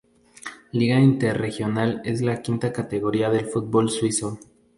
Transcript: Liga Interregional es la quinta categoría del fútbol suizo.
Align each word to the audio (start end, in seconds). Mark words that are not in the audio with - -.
Liga 0.71 0.99
Interregional 0.99 2.01
es 2.03 2.23
la 2.23 2.41
quinta 2.41 2.73
categoría 2.73 3.29
del 3.29 3.45
fútbol 3.45 3.91
suizo. 3.91 4.39